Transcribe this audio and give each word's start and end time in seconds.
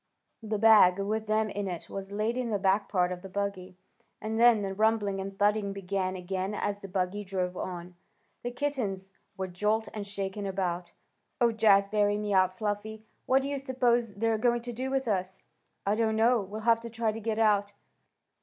The 0.41 0.57
bag, 0.57 0.97
with 0.97 1.27
them 1.27 1.49
in 1.51 1.67
it, 1.67 1.87
was 1.87 2.11
laid 2.11 2.35
in 2.35 2.49
the 2.49 2.57
back 2.57 2.89
part 2.89 3.11
of 3.11 3.21
the 3.21 3.29
buggy, 3.29 3.77
and 4.19 4.39
then 4.39 4.63
the 4.63 4.73
rumbling 4.73 5.21
and 5.21 5.37
thudding 5.37 5.73
began 5.73 6.15
again 6.15 6.55
as 6.55 6.79
the 6.79 6.87
buggy 6.87 7.23
drove 7.23 7.55
on. 7.55 7.93
The 8.41 8.49
kittens 8.49 9.11
were 9.37 9.45
jolted 9.45 9.93
and 9.95 10.07
shaken 10.07 10.47
about. 10.47 10.91
"Oh, 11.39 11.51
Jazbury!" 11.51 12.17
mewed 12.17 12.49
Fluffy. 12.49 13.05
"What 13.27 13.43
do 13.43 13.47
you 13.47 13.59
s'pose 13.59 14.15
they're 14.15 14.39
going 14.39 14.63
to 14.63 14.73
do 14.73 14.89
with 14.89 15.07
us?" 15.07 15.43
"I 15.85 15.93
don't 15.93 16.15
know. 16.15 16.41
We'll 16.41 16.61
have 16.61 16.79
to 16.81 16.89
try 16.89 17.11
to 17.11 17.19
get 17.19 17.37
out." 17.37 17.73